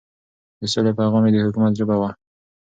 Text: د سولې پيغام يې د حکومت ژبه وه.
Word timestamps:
د 0.59 0.61
سولې 0.73 0.91
پيغام 0.99 1.23
يې 1.27 1.31
د 1.33 1.37
حکومت 1.45 1.71
ژبه 1.79 1.95
وه. 2.01 2.09